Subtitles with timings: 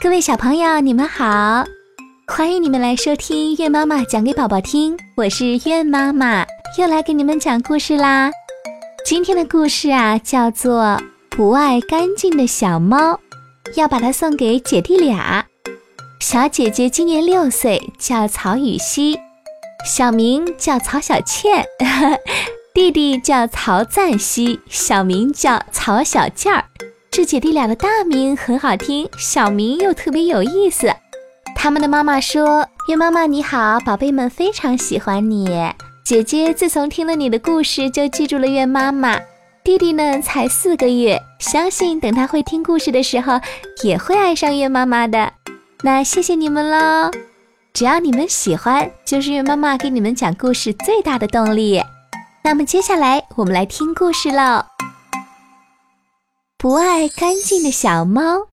[0.00, 1.64] 各位小朋友，你们好！
[2.28, 6.46] 欢迎你们来收听月妈妈讲给宝宝听，我是月妈妈，
[6.78, 8.30] 又来给你们讲故事啦。
[9.04, 10.82] 今天的故事啊，叫做
[11.30, 13.14] 《不爱干净的小猫》，
[13.74, 15.44] 要把它送给姐弟俩。
[16.20, 19.18] 小姐姐今年六岁，叫曹雨熙，
[19.84, 21.64] 小名叫曹小倩；
[22.72, 26.64] 弟弟叫曹赞熙，小名叫曹小健儿。
[27.18, 30.88] 这姐弟俩的大名很好听，小名又特别有意思。
[31.56, 35.48] 他们的妈妈说：“月妈妈你好，宝贝们非常喜欢你。
[36.04, 39.18] 姐姐自从听了你的故事，就记住了月妈妈。
[39.64, 43.40] 弟弟呢才四个月，相信等他会听故事的时候，
[43.82, 45.32] 也会爱上月妈妈的。
[45.82, 47.10] 那谢谢你们喽！
[47.74, 51.82] 只要你们喜欢，就是月妈妈给你们讲故事最大的动力。
[52.44, 54.64] 那么接下来我们来听故事喽。”
[56.60, 58.48] 不爱干净的小猫，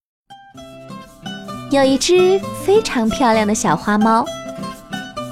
[1.72, 4.23] 有一只非常漂亮的小花猫，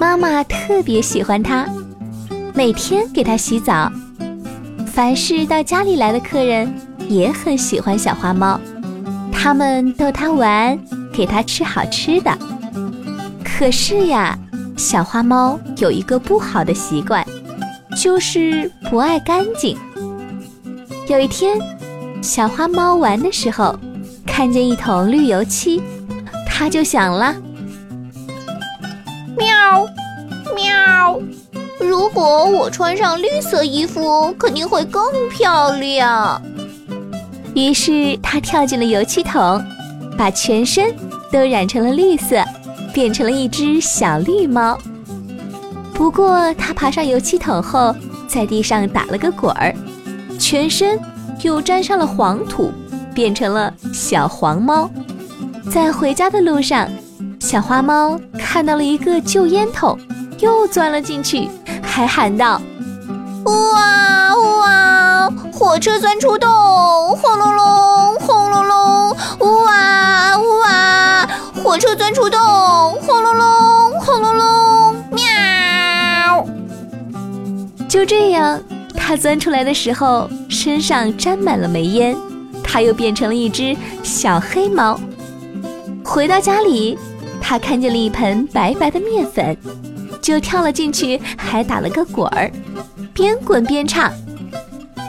[0.00, 1.68] 妈妈特别喜欢它，
[2.52, 3.88] 每天给它洗澡。
[4.92, 6.74] 凡是到家里来的客人
[7.08, 8.58] 也很喜欢小花猫，
[9.32, 10.76] 他们逗它玩，
[11.12, 12.36] 给它吃好吃的。
[13.44, 14.36] 可是呀，
[14.76, 17.24] 小花猫有一个不好的习惯，
[17.96, 19.78] 就是不爱干净。
[21.06, 21.56] 有一天。
[22.24, 23.78] 小花猫玩的时候，
[24.26, 25.82] 看见一桶绿油漆，
[26.48, 27.36] 它就想了：
[29.36, 29.86] 喵，
[30.56, 31.20] 喵！
[31.78, 36.40] 如果我穿上绿色衣服，肯定会更漂亮。
[37.54, 39.62] 于是它跳进了油漆桶，
[40.16, 40.94] 把全身
[41.30, 42.42] 都染成了绿色，
[42.94, 44.78] 变成了一只小绿猫。
[45.92, 47.94] 不过它爬上油漆桶后，
[48.26, 49.74] 在地上打了个滚儿，
[50.38, 50.98] 全身。
[51.42, 52.72] 又沾上了黄土，
[53.14, 54.88] 变成了小黄猫。
[55.70, 56.88] 在回家的路上，
[57.40, 59.98] 小花猫看到了一个旧烟筒，
[60.38, 61.48] 又钻了进去，
[61.82, 62.60] 还喊道
[63.46, 65.30] ：“呜哇哇！
[65.52, 66.50] 火车钻出洞，
[67.16, 69.16] 轰隆隆，轰隆隆！
[69.40, 71.28] 呜哇哇！
[71.62, 72.40] 火车钻出洞，
[73.02, 74.94] 轰隆隆，轰隆隆！
[75.10, 76.46] 喵！”
[77.88, 78.60] 就这样。
[79.14, 82.16] 它钻出来的时候，身上沾满了煤烟，
[82.64, 84.98] 它又变成了一只小黑猫。
[86.04, 86.98] 回到家里，
[87.40, 89.56] 它看见了一盆白白的面粉，
[90.20, 92.50] 就跳了进去，还打了个滚儿，
[93.14, 94.12] 边滚边唱：“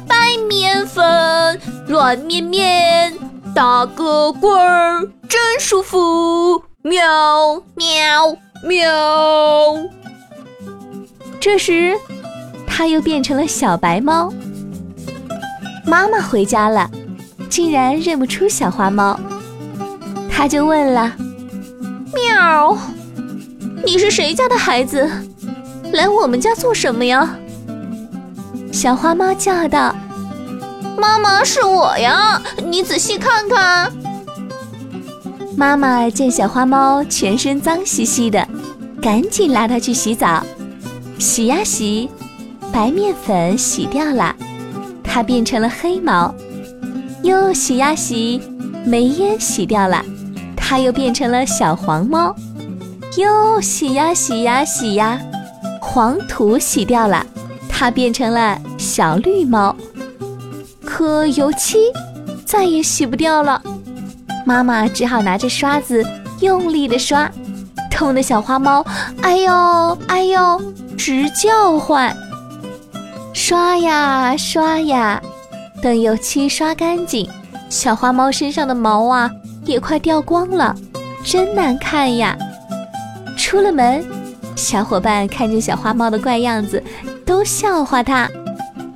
[0.08, 0.16] 白
[0.48, 3.12] 面粉，软绵绵，
[3.56, 8.88] 打个滚儿真舒服，喵喵喵。”
[11.42, 11.98] 这时。
[12.78, 14.34] 它又变成了小白猫。
[15.86, 16.92] 妈妈回家了，
[17.50, 19.18] 竟然认不出小花猫，
[20.30, 21.16] 它就问了
[22.14, 22.78] ：“喵，
[23.86, 25.10] 你是谁家的孩子？
[25.94, 27.38] 来我们家做什么呀？”
[28.74, 29.96] 小花猫叫道
[31.00, 33.90] ：“妈妈是我呀，你仔细看看。”
[35.56, 38.46] 妈妈见小花猫全身脏兮兮的，
[39.02, 40.44] 赶紧拉它去洗澡，
[41.18, 42.10] 洗呀洗。
[42.76, 44.36] 白面粉洗掉了，
[45.02, 46.30] 它变成了黑毛；
[47.24, 48.42] 又洗呀洗，
[48.86, 50.04] 煤烟洗掉了，
[50.58, 52.36] 它又变成了小黄猫；
[53.16, 55.18] 又洗呀洗呀洗呀，
[55.80, 57.26] 黄土洗掉了，
[57.70, 59.74] 它变成了小绿猫。
[60.84, 61.78] 可油漆
[62.46, 63.62] 再也洗不掉了，
[64.46, 66.06] 妈妈只好拿着刷子
[66.42, 67.32] 用力的刷，
[67.90, 68.86] 痛的小花猫，
[69.22, 70.62] 哎呦哎呦，
[70.98, 72.14] 直叫唤。
[73.36, 75.22] 刷呀刷呀，
[75.84, 77.30] 等油漆刷干净，
[77.70, 79.30] 小花猫身上的毛啊
[79.66, 80.74] 也快掉光了，
[81.22, 82.36] 真难看呀！
[83.38, 84.04] 出了门，
[84.56, 86.82] 小伙伴看见小花猫的怪样子，
[87.26, 88.28] 都笑话它。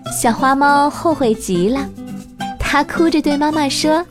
[0.10, 1.86] 小花猫后悔极了，
[2.58, 4.04] 它哭着对妈妈说：“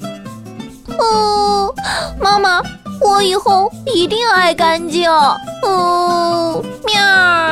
[1.00, 1.74] 哦，
[2.20, 2.62] 妈妈，
[3.00, 5.10] 我以后一定爱干净。”
[5.64, 7.47] 哦，喵。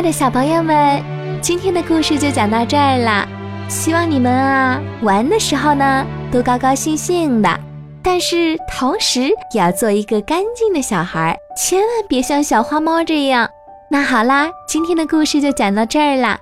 [0.00, 1.04] 爱的小朋友们，
[1.42, 3.28] 今天的故事就讲到这儿啦。
[3.68, 7.60] 希望你们啊玩的时候呢都高高兴兴的，
[8.02, 13.46] 但是同时也要做一个干净的小孩，千万别像小花猫这样。
[13.90, 16.38] 那好啦，今天的故事就讲到这儿啦。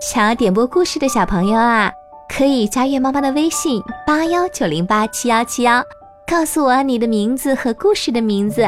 [0.00, 1.92] 想要点播故事的小朋友啊，
[2.34, 5.84] 可以加月妈妈的微信八幺九零八七幺七幺，
[6.26, 8.66] 告诉我你的名字和故事的名字。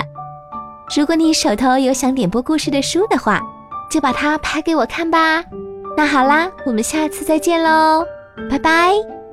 [0.95, 3.41] 如果你手头有想点播故事的书的话，
[3.91, 5.45] 就把它拍给我看吧。
[5.97, 8.05] 那好啦，我们下次再见喽，
[8.51, 9.24] 拜拜。